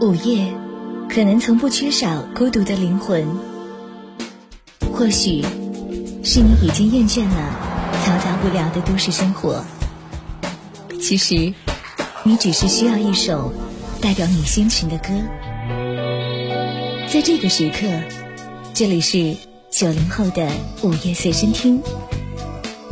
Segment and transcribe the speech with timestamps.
[0.00, 0.52] 午夜，
[1.08, 3.26] 可能从不缺少孤独的灵魂。
[4.92, 5.42] 或许，
[6.22, 7.58] 是你已经厌倦了
[8.04, 9.64] 嘈杂无聊的都市生活。
[11.00, 11.52] 其实，
[12.22, 13.52] 你只是需要一首
[14.00, 15.08] 代表你心情的歌。
[17.08, 17.86] 在这个时刻，
[18.72, 19.36] 这里是
[19.70, 20.48] 九零后的
[20.82, 21.82] 午夜随身听，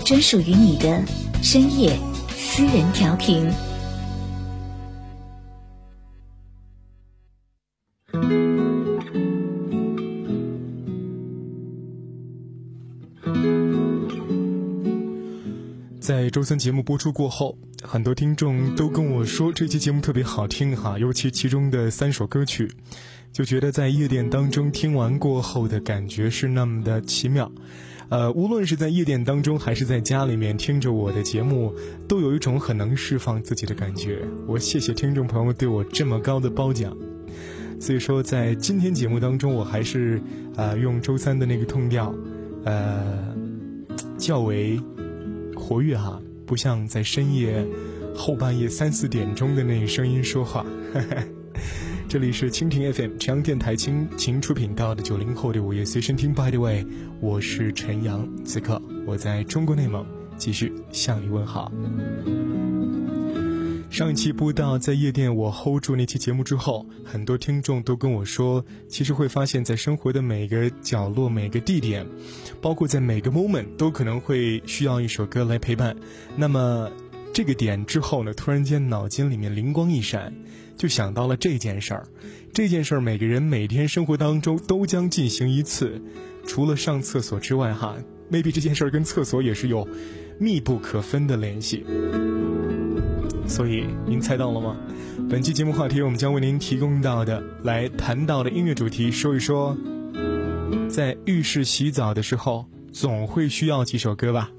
[0.04, 1.02] 专属于你的
[1.43, 1.96] 深夜
[2.36, 3.48] 私人调频。
[16.32, 22.70] 周三节目播出过后，很多听众都跟我说这期节目特别好听哈，尤其其中的三首歌曲，
[23.30, 27.52] 就觉得在夜店当中听完过后的感觉是那么的奇妙。
[28.08, 31.70] 呃，无论是在夜店当中，还是在家里面听着我的节目，
[32.08, 34.20] 都有一种很能释放自己的感觉。
[34.46, 36.96] 我谢谢听众朋友对我这么高的褒奖。
[37.78, 40.19] 所以说，在今天节目当中，我还是
[40.56, 42.14] 呃用周三的那个痛调，
[42.64, 43.36] 呃
[44.17, 44.80] 较为。
[45.62, 47.64] 活跃哈，不像在深夜
[48.16, 50.66] 后半夜三四点钟的那声音说话。
[52.08, 56.34] 这里是蜻蜓 FM 朝阳电台倾情出品到的九零后的午夜随身听。
[56.34, 56.84] By the way，
[57.20, 60.05] 我是陈阳，此刻我在中国内蒙，
[60.36, 61.72] 继续向你问好。
[63.93, 72.07] 上一期播到在夜店我 hold 住那期节目之后，很多听众都跟我说，其实会发现，在生活的每个角落、每个地点，
[72.63, 75.95] 包括在每个 moment，都可能会需要一首歌来陪伴。
[76.37, 76.91] 那么
[77.35, 80.33] 这个点之后呢，突然间脑筋里面灵光一闪，
[80.75, 82.09] 就想到了这件事儿。
[82.55, 86.01] 这件事儿每个人每天生活当中都将进行一次，
[86.47, 87.95] 除了上厕所之外，哈
[88.31, 89.87] ，maybe 这件事儿跟厕所也是有
[90.41, 91.85] 密不可分的联系。
[93.53, 94.75] 所以您猜到了吗？
[95.28, 99.77] 本期节目话题，我们将为您提供到的来谈到的音乐主题，说一说，
[100.89, 104.51] 在浴室洗澡的时候，总会需要几首歌吧。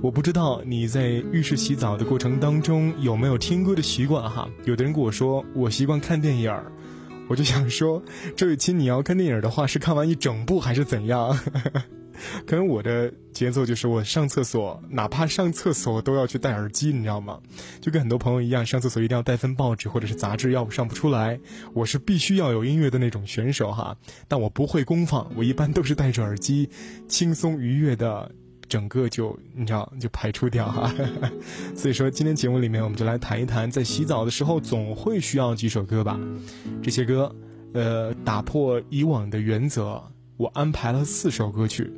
[0.00, 4.48] 我不知道你在浴室洗澡的过程当中有没有听歌的习惯哈？
[4.64, 6.70] 有的人跟我说，我习惯看电影儿，
[7.28, 8.00] 我就想说，
[8.36, 11.36] 这位亲，你要看电影的话，是看完一整部还是怎样？
[12.46, 17.38] 可能我的节奏就是我上厕所，哪怕上厕所都要去戴耳机，你知道吗？
[17.80, 21.38] 就跟很多朋友一样，上厕所一定要带份报纸或者是杂志，要不上不出来。
[21.74, 23.96] 我是必须要有音乐的那种选手哈，
[24.26, 26.68] 但我不会功放，我一般都是戴着耳机，
[27.06, 28.30] 轻松愉悦的，
[28.68, 30.92] 整个就你知道就排出掉哈。
[31.76, 36.18] 所以说今天节目里面我们就来谈一谈，在洗澡的时候总会需要几首歌吧。
[36.82, 37.34] 这些歌，
[37.72, 40.02] 呃，打破以往的原则，
[40.36, 41.92] 我安排了四首歌曲。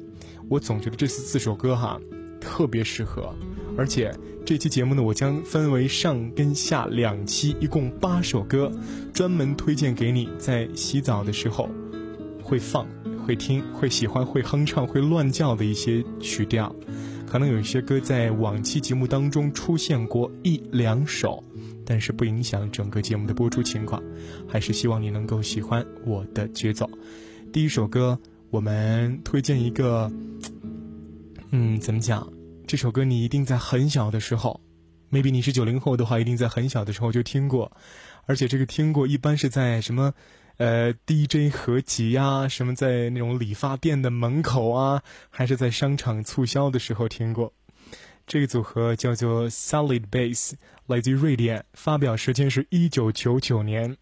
[0.50, 2.00] 我总觉得这四四首歌哈
[2.41, 3.33] 特别适合，
[3.78, 4.12] 而且
[4.44, 8.69] 这期节目呢，我将分为上跟下两期，一共八首歌，
[9.12, 11.69] 专门推荐给你在洗澡的时候
[12.43, 12.84] 会放、
[13.25, 16.75] 会听、会喜欢、会哼唱、会乱叫的一些曲调。
[17.28, 21.44] 可能有一些歌在往期节目当中出现过一两首，
[21.87, 24.03] 但是不影响整个节目的播出情况。
[24.49, 26.91] 还是希望你能够喜欢我的节奏。
[27.53, 28.19] 第一首歌。
[28.50, 30.11] 我们推荐一个，
[31.53, 32.28] 嗯，怎么讲？
[32.66, 34.61] 这首歌你一定在很小的时候
[35.09, 37.71] ，maybe 你是九零后的话，一定在很小的时候就听过，
[38.27, 40.12] 而且这个听过一般是在什么，
[40.56, 47.53] 呃，DJ 合集呀，什么在那种理发店的门口啊，还是在商场促销的时候听过。
[48.27, 50.53] 这个组合叫做 Solid Base，
[50.87, 53.97] 来自于瑞典，发表时间是一九九九年。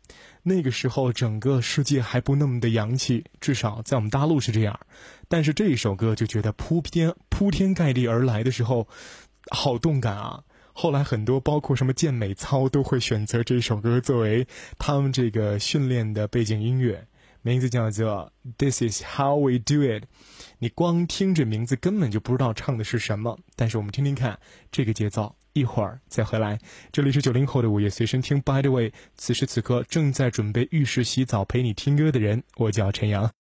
[0.48, 4.80] 那个时候，整个世界还不那么的洋气，至少在我们大陆是这样。
[5.28, 8.88] 但是这一首歌就觉得铺天铺天盖地而来的时候，
[9.50, 10.42] 好动感啊！
[10.72, 14.46] 后来很多包括什么健美操都会选择这首歌作为
[14.78, 17.06] 他们这个训练的背景音乐，
[17.42, 20.02] 名字叫做《This Is How We Do It》。
[20.58, 24.38] 你光听这名字根本就不知道唱的是什么，但是我们听听看
[24.72, 25.34] 这个节奏。
[25.58, 26.58] 一会儿再回来，
[26.92, 28.40] 这里是九零后的午夜随身听。
[28.40, 33.30] By the way，此时此刻正在准备浴室洗澡陪你听歌的人，我叫陈阳。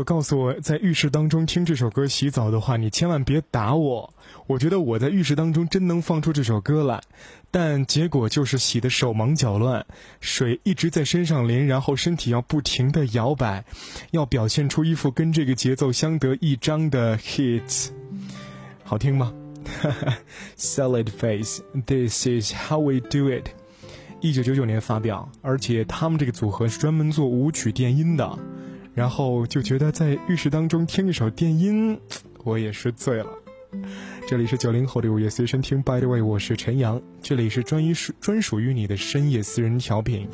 [0.00, 4.14] 果告诉我在浴室当中听这首歌洗澡的话，你千万别打我。
[4.46, 7.02] 我觉得我在浴室当中真能放出这首歌来，
[7.50, 9.84] 但结果就是洗的手忙脚乱，
[10.18, 13.62] 水一直在身上淋，然后身体要不停的摇摆，
[14.10, 17.90] 要表现出一副跟这个节奏相得益彰的 hits，
[18.82, 19.34] 好听吗
[20.56, 23.48] ？Solid face，This is how we do it。
[24.22, 28.38] 一九九九年发表，而且他们这个组合是专门做舞曲电音的，
[28.94, 31.98] 然后就觉得在浴室当中听一首电音，
[32.44, 33.26] 我也是醉了。
[34.28, 40.28] 这里是九零后的午夜随身听，By the way，我是陈阳，这里是专一属专属于你的深夜私人调频。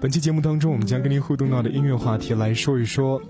[0.00, 3.20] 本期节目当中，我们将跟您互动到的音乐话题来说一说，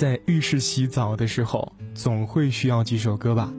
[0.00, 3.52] 在浴室洗澡的时候，总会需要几首歌吧。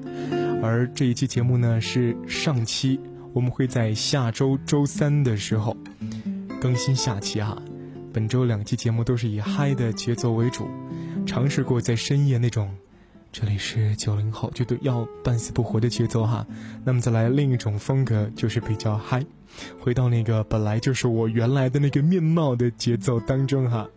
[0.61, 2.99] 而这一期节目呢是上期，
[3.31, 5.77] 我们会在下周周三的时候
[6.59, 7.57] 更新下期哈。
[8.19, 10.67] 本周两期节目都是以嗨的节奏为主，
[11.25, 12.69] 尝试过在深夜那种。
[13.31, 16.45] 这里是九零后，就都要半死不活的节奏哈。
[16.83, 19.25] 那么再来另一种风格，就是比较嗨，
[19.79, 23.87] 回到那个本来就是我原来的那个面貌的节奏当中哈。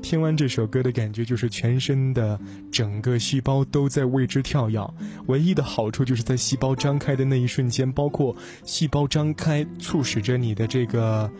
[0.00, 2.40] 听完这首歌的感觉，就是全身的
[2.72, 4.80] 整个细胞都在为之跳跃。
[5.26, 8.34] 唯一的好处就是在细胞张开的那一瞬间，包括
[8.64, 11.30] 细胞张开，促使着你的这个，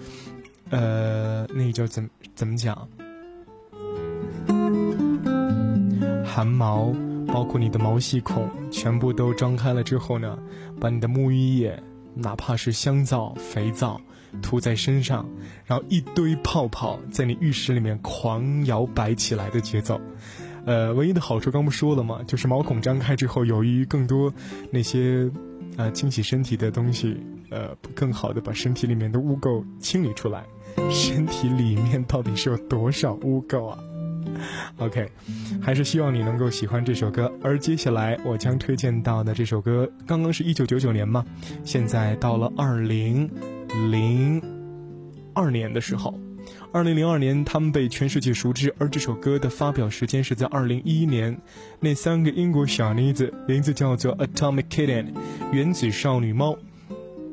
[0.71, 2.89] 呃，那叫怎怎么讲？
[6.25, 6.95] 汗毛。
[7.31, 10.39] 包括你的毛细孔全部都张开了之后呢，
[10.81, 11.79] 把你的沐浴液，
[12.15, 14.01] 哪怕是香皂、肥皂
[14.41, 15.29] 涂在身上，
[15.67, 20.01] 然后一堆泡泡在你浴室里面狂摇摆起来的节奏。
[20.65, 22.23] 呃，唯一的好处刚不说了吗？
[22.27, 24.33] 就是毛孔张开之后，有益于更多
[24.71, 25.31] 那些
[25.77, 27.15] 呃清洗身体的东西，
[27.51, 30.47] 呃，更好的把身体里面的污垢清理出来。
[30.91, 33.79] 身体里面到底是有多少污垢啊
[34.77, 35.09] ？OK，
[35.61, 37.33] 还是希望你能够喜欢这首歌。
[37.43, 41.25] 而接下来我将推荐到的这首歌，刚刚是一九九九年嘛，
[41.65, 43.29] 现在到了二零
[43.91, 44.41] 零
[45.35, 46.19] 二年的时候，
[46.73, 48.73] 二零零二年他们被全世界熟知。
[48.79, 51.37] 而这首歌的发表时间是在二零一一年。
[51.81, 55.07] 那三个英国小妮子名字叫做 Atomic Kitten，
[55.53, 56.57] 原子少女猫。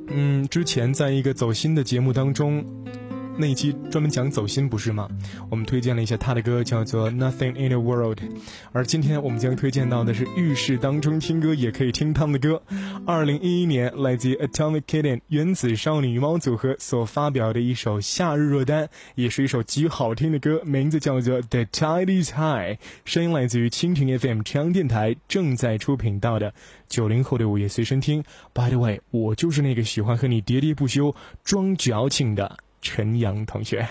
[0.07, 2.65] 嗯，之前在一个走心的节目当中。
[3.37, 5.09] 那一期专门讲走心不是吗？
[5.49, 8.19] 我们推荐了一下他的歌，叫做《Nothing in the World》。
[8.71, 12.63] 而今天我们将推荐到的是浴室当中听歌也可以听他们的歌。
[13.05, 22.75] 二零一一年，来自 Atomic Kitten 原子少女猫组合所发表的一首夏日热单，也是一首极好听的歌，名字叫做《The Tide Is High》。
[23.03, 26.53] 声音来自于蜻蜓 FM 朝阳电台正在出品到的
[26.87, 28.23] 九零后的午夜随身听。
[28.53, 31.13] By the way，我就是那个喜欢和你喋喋不休、
[31.43, 32.57] 装矫情的。
[32.85, 33.83] 陈阳同学。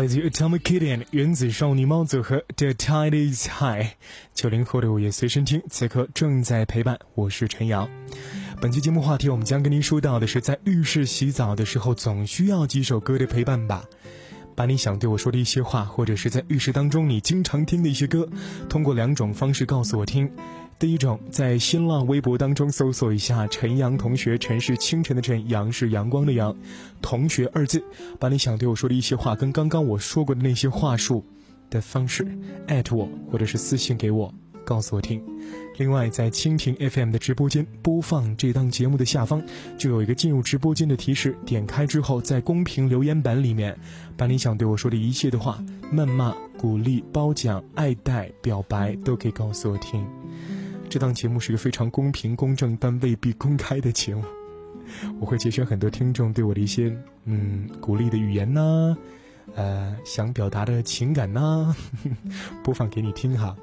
[0.00, 3.88] 来自 Atomic Kitten 原子少女猫组合 The Tide Is High，
[4.32, 7.86] 九零后的午夜随身听，此刻正在陪伴，我是陈阳。
[8.62, 13.84] 本期节目话题，我们将跟您说到的是，在浴室洗澡的时候，总需要几首歌的陪伴吧。
[14.56, 18.26] 把你想对我说的一些话，或者是在浴室当中你经常听的一些歌，
[18.70, 20.30] 通过两种方式告诉我听。
[20.80, 26.56] 第一种，在新浪微博当中搜索一下“陈阳同学”，陈是清晨的晨，阳是阳光的阳，
[27.02, 27.84] 同学二字，
[28.18, 31.22] 把你想对我说的一些话，跟刚刚我说过的那些话术
[31.68, 32.26] 的方式，
[32.66, 34.32] 艾特我，或者是私信给我，
[34.64, 35.22] 告诉我听。
[35.76, 39.44] 另外，在蜻蜓 FM 的直播间播放这档节目的下方，
[39.76, 43.78] 就有一个进入直播间的提示，点开之后，在公屏留言板里面，
[44.16, 50.06] 把你想对我说的一切的话，谩骂、鼓励、褒奖、爱戴、表白，都可以告诉我听。
[50.90, 54.24] 这档节目是一个非常公平、公正但未必公开的节目。
[55.20, 56.92] 我会节选很多听众对我的一些
[57.24, 58.96] 嗯鼓励的语言呐，
[59.54, 61.72] 呃想表达的情感呐，
[62.64, 63.56] 播放给你听哈。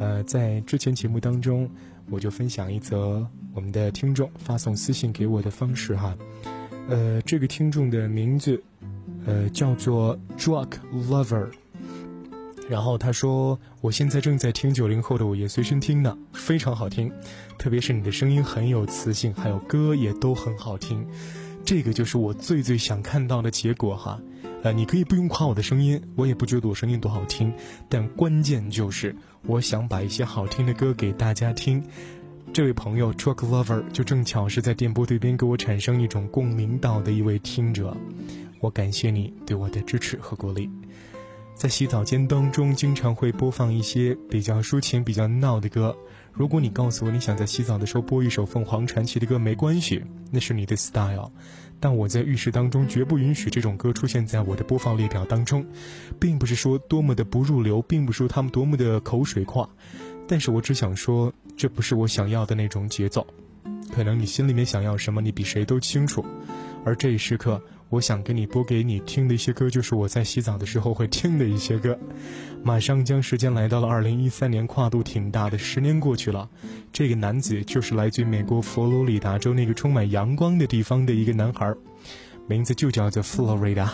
[0.00, 1.70] 呃，在之前节目当中，
[2.10, 6.16] 我就分享一则我们的听众发送私信给我的方式哈。
[6.88, 8.60] 呃，这个听众的名字
[9.24, 11.46] 呃叫做 Drug Lover。
[12.68, 17.12] 然后他说：“我现在正在听九零后的午夜随身听呢，非常好听，
[17.58, 21.06] 特别是你的声音很有磁性，还有歌也都很好听，
[21.62, 24.18] 这个就是我最最想看到的结果哈。
[24.62, 27.52] 呃，你可以不用夸我的声音，我也不觉得我声音多好听，
[27.86, 31.84] 但关键就是我想把一些好听的歌给大家听。
[32.50, 37.94] 这位朋友 Truck Lover 就正巧是在电波对边给我产生一种共鸣到的一位听者，
[38.60, 40.70] 我感谢你对我的支持和鼓励。”
[41.54, 45.96] 在洗澡间当中，经常会播放一些比较抒情、比较闹的歌。
[46.32, 51.30] 如果你告诉我你想在洗澡的时候播一首凤凰传奇的歌，没关系，那是你的 style。
[51.78, 55.64] 但我在浴室当中绝不允许这种歌出现在我的播放列表当中，
[56.18, 59.68] 并不是说多么的不入流，并不是说他们多么的口水话，
[60.26, 63.26] 但是我只想说，这不是我想要的那种节奏。
[63.94, 66.24] 可能你心里面想要什么，你比谁都清楚。
[66.84, 67.62] 而这一时刻。
[67.90, 71.96] 我想给你播给你听的一些歌，就是我在洗澡的时候会听的一些歌。
[72.62, 76.48] 马上将时间来到了二零一三年，跨度挺大的，十年过去了。
[76.92, 81.72] 这个男子就是来自美国佛罗里达州那个充满阳光的地方的一个男孩，
[82.48, 83.88] 名字就叫做 Florida。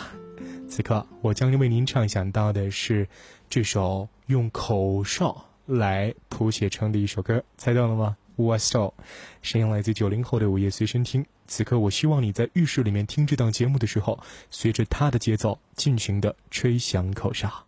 [0.67, 3.07] 此刻，我将为您唱想到的是
[3.49, 8.93] 这首用口哨来谱写成的一首歌，猜到了吗？What's up？
[9.41, 11.25] 声音来自九零后的午夜随身听。
[11.51, 14.17] 此刻，我希望你在浴室里面听这档节目的时候，
[14.49, 17.67] 随着它的节奏尽情的吹响口哨。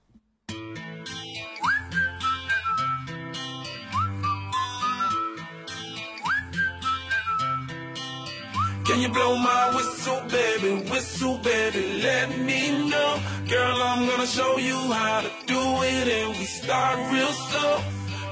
[8.85, 10.89] Can you blow my whistle, baby?
[10.89, 13.19] Whistle, baby, let me know.
[13.49, 17.81] Girl, I'm gonna show you how to do it, and we start real slow.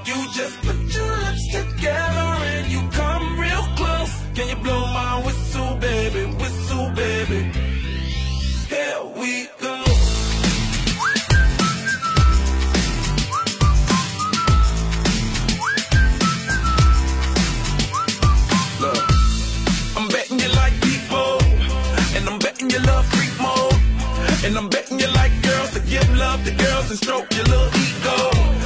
[0.06, 3.01] You just put your lips together and you come.
[4.42, 6.26] Can you blow my whistle, baby?
[6.42, 7.44] Whistle, baby.
[8.74, 9.78] Here we go.
[18.82, 18.98] Look,
[19.96, 21.38] I'm betting you like people,
[22.16, 23.76] and I'm betting you love freak mode,
[24.44, 27.68] and I'm betting you like girls to give love to girls and stroke your little
[27.68, 28.18] ego.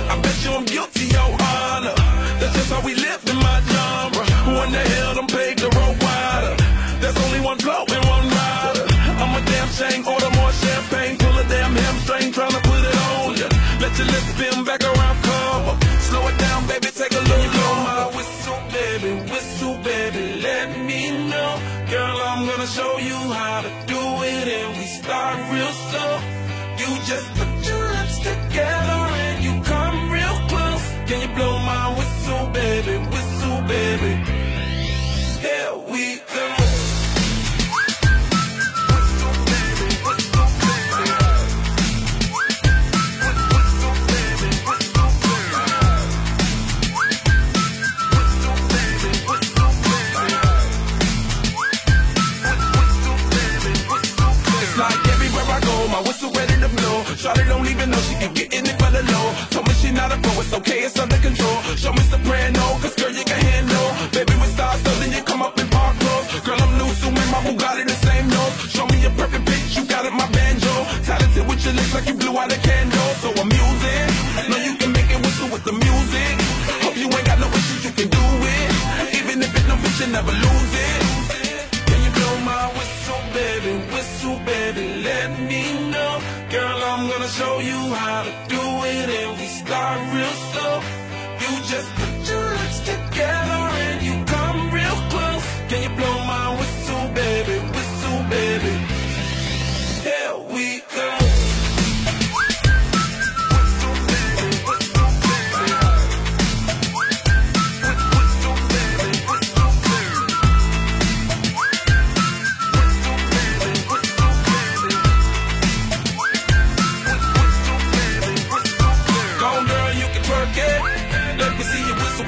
[0.07, 1.95] I bet you I'm guilty, your honor.
[2.39, 4.25] That's just how we live in my genre.
[4.45, 5.54] Who in the hell done paved
[22.65, 26.19] Show you how to do it, and we start real slow.
[26.79, 27.34] You just
[60.55, 61.61] okay, it's under control.
[61.75, 62.95] Show me soprano, cause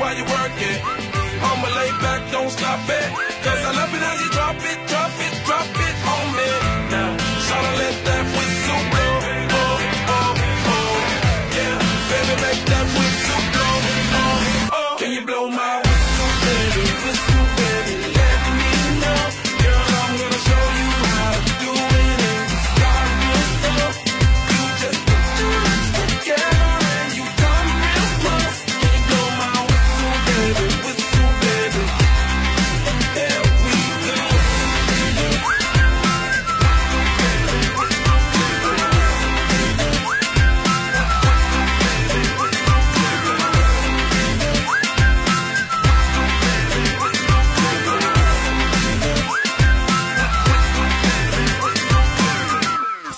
[0.08, 0.80] while you work it.
[1.48, 3.08] I'ma lay back, don't stop it.
[3.44, 4.37] Cause I love it how you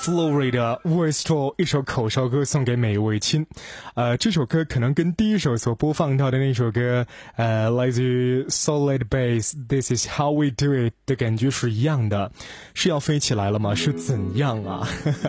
[0.09, 3.45] Voice Tour 一首口哨歌送给每一位亲，
[3.93, 12.31] 呃，这首歌可能跟第一首所播放到的那首歌，呃，来自于 Solid Bass，This is how we do it 的感觉是一样的，
[12.73, 13.75] 是要飞起来了吗？
[13.75, 14.87] 是怎样啊？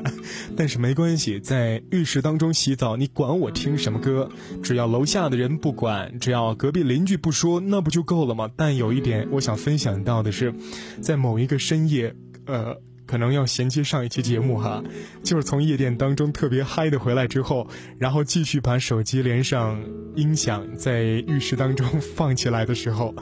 [0.57, 4.31] 但是没关系，在浴室当中洗澡，你管我听什么歌？
[4.62, 8.51] 只要楼下的人不管，只要隔壁邻居不说，那不就够了吗？
[8.57, 10.55] 但有一点我想分享到的是，
[11.03, 12.14] 在某一个深夜，
[12.47, 12.81] 呃。
[13.11, 14.81] 可能要衔接上一期节目哈，
[15.25, 17.66] 就是从夜店当中特别嗨的回来之后，
[17.99, 19.83] 然后继续把手机连上
[20.14, 23.12] 音响，在浴室当中放起来的时候，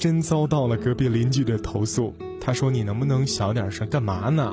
[0.00, 2.12] 真遭到了隔壁邻居的投诉。
[2.40, 3.88] 他说：“你能不能小点声？
[3.88, 4.52] 干嘛呢？”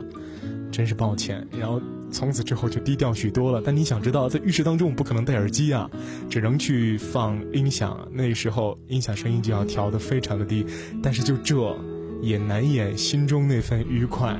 [0.72, 1.48] 真是抱歉。
[1.58, 3.64] 然后从此之后就低调许多了。
[3.66, 5.90] 但你想知道，在浴室当中我不可能戴耳机啊，
[6.30, 8.08] 只能去放音响。
[8.12, 10.64] 那时候音响声音就要调得非常的低，
[11.02, 11.76] 但是就这
[12.22, 14.40] 也难掩心中那份愉快。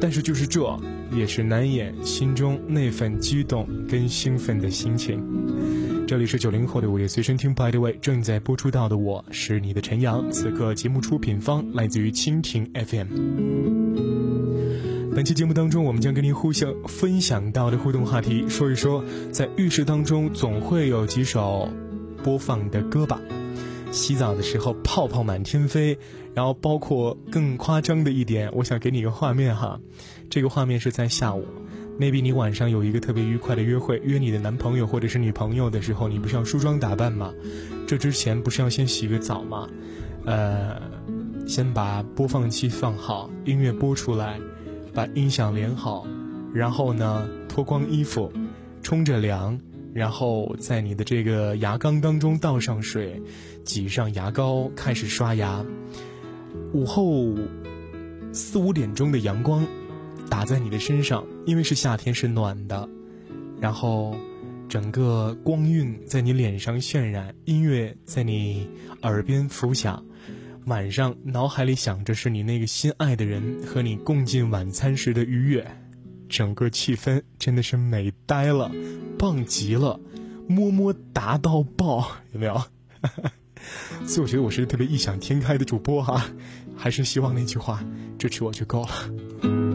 [0.00, 0.80] 但是就是这，
[1.12, 5.22] 也是难掩心中那份激动跟兴奋的心情。
[6.06, 10.32] 这里是九零后的午夜随身听，By the way，正在播出到的我是你的陈阳。
[10.32, 13.06] 此刻节目出品方来自于蜻蜓 FM。
[15.14, 21.68] 本期节目当中，我们将跟您互相分享到的互动话题，说一说在浴室当中总会有几首
[22.24, 23.20] 播放的歌吧。
[23.92, 25.98] 洗澡的时候泡泡满天飞。
[26.34, 29.80] 然后包括更夸张的一点，我想给你一个画面哈，
[30.28, 31.44] 这个画面是在下午
[31.98, 37.34] ，maybe 你晚上有一个特别愉快的约会，约你的男朋友或者是女朋友的时候，你不是要梳妆打扮吗？
[37.86, 39.68] 这之前不是要先洗个澡吗？
[40.24, 40.80] 呃，
[41.46, 44.38] 先把播放器放好，音乐播出来，
[44.94, 46.06] 把音响连好，
[46.54, 48.32] 然后呢脱光衣服，
[48.82, 49.58] 冲着凉，
[49.92, 53.20] 然后在你的这个牙缸当中倒上水，
[53.64, 55.64] 挤上牙膏，开始刷牙。
[56.72, 57.34] 午后
[58.32, 59.66] 四五点钟的阳光
[60.28, 62.88] 打在你的身上，因为是夏天，是暖的。
[63.60, 64.16] 然后
[64.68, 68.68] 整个光晕在你脸上渲染，音乐在你
[69.02, 70.04] 耳边浮响。
[70.66, 75.66] 晚上脑海里想着是你那个心爱的人和你共进晚餐时的愉悦，
[76.28, 78.70] 整个气氛真的是美呆了，
[79.18, 79.98] 棒极了，
[80.46, 82.62] 么么达到爆，有没有？
[84.06, 86.24] 所以我觉得我是特别异想天开的主播哈，
[86.76, 87.84] 还是希望那句话
[88.18, 88.90] 支持我就够了。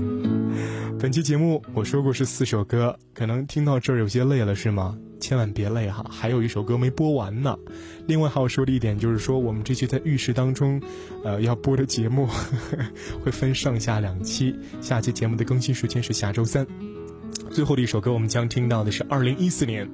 [0.99, 4.97] 本期节目我说过是四首歌，可能听到这儿有些累了是吗？
[5.19, 7.57] 千万别累哈，还有一首歌没播完呢。
[8.07, 10.81] 另外还要说的一点就是说，我们这期在浴室当中，
[11.23, 12.27] 呃，要播的节目
[13.23, 16.94] 会分上下两期，下期节目的更新时间是下周三。
[17.55, 19.89] 最后的一首歌，我们将听到的是二零一四年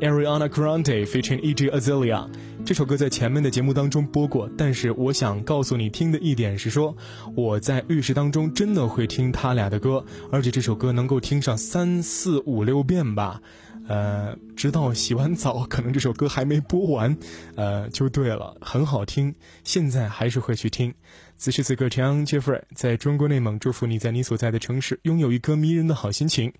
[0.00, 1.68] ，Ariana Grande featuring E.G.
[1.68, 2.26] Azalea。
[2.64, 6.96] 这首歌在前面的节目当中播过，但是我想告诉你听的一点是说，
[7.36, 13.42] 我在浴室当中真的会听他俩的歌，而且这首歌能够听上三四五六遍吧。
[13.88, 17.16] 呃，直到洗完澡，可能这首歌还没播完，
[17.56, 19.34] 呃，就对了，很好听。
[19.64, 20.94] 现在还是会去听。
[21.36, 26.52] 此时此刻，陈阳 Jeffrey 在中国内蒙，祝福你在你所在的城市拥有一颗迷人的好心情。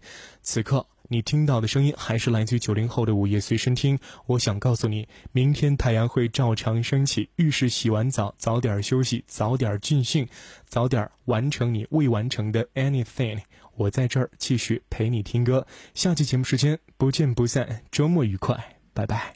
[0.42, 3.96] 此刻你听到的声音还是来自于九零后的午夜随身听。
[4.26, 7.28] 我想告诉你，明天太阳会照常升起。
[7.36, 10.26] 浴室洗完澡，早点休息，早点尽兴，
[10.66, 13.38] 早点完成你未完成的 anything。
[13.76, 19.34] 我在这儿继续陪你听歌，下期节目时间不见不散，周末愉快，拜拜。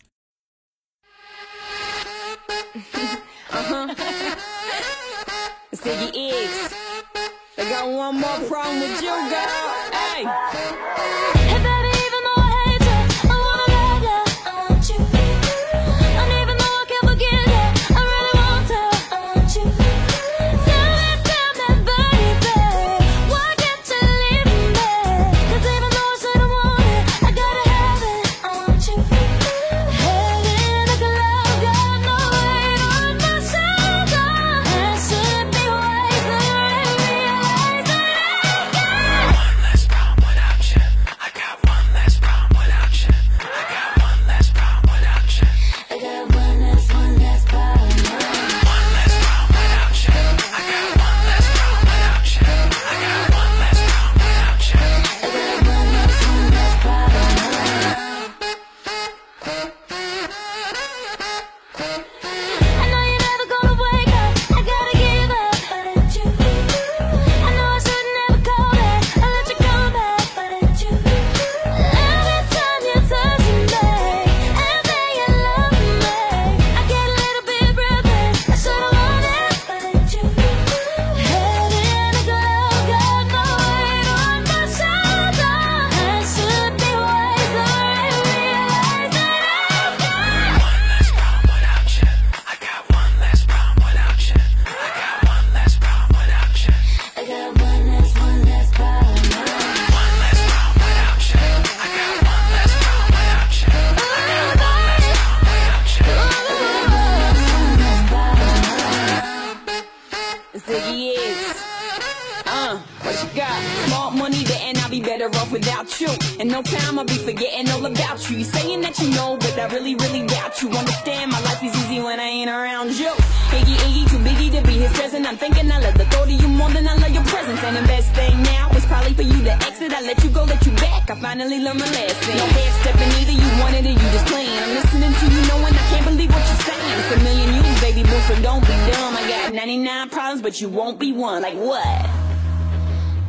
[131.46, 132.36] finally learned my lesson.
[132.36, 134.58] No half stepping either, you wanted it, you just playing.
[134.58, 136.98] I'm listening to you knowing I can't believe what you're saying.
[136.98, 139.16] It's a million views, baby boo, so don't be dumb.
[139.16, 141.42] I got 99 problems, but you won't be one.
[141.42, 142.06] Like what?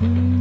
[0.02, 0.37] Mm -hmm.